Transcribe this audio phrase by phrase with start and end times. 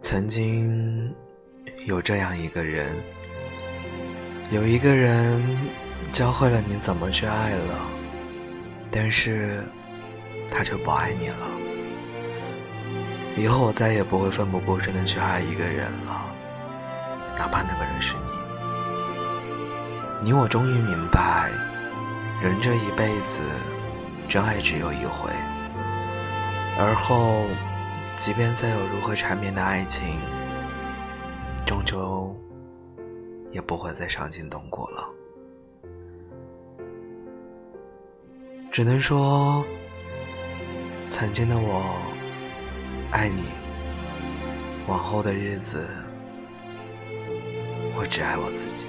[0.00, 1.14] 曾经
[1.84, 2.96] 有这样一个人，
[4.50, 5.42] 有一个人
[6.12, 7.78] 教会了你怎么去爱了，
[8.90, 9.62] 但是
[10.50, 11.36] 他却不爱你了。
[13.36, 16.24] 以后我再也不会奋不顾身的去爱一个人了，
[17.36, 18.22] 哪怕那个人是你。
[20.24, 21.50] 你我终于明白，
[22.42, 23.42] 人这一辈子，
[24.28, 25.30] 真爱只有一回，
[26.78, 27.46] 而后。
[28.18, 30.18] 即便再有如何缠绵的爱情，
[31.64, 32.36] 终究
[33.52, 35.08] 也不会再伤筋动骨了。
[38.72, 39.64] 只能说，
[41.10, 41.96] 曾经的我
[43.12, 43.44] 爱你，
[44.88, 45.88] 往后的日子，
[47.96, 48.88] 我只爱我自己。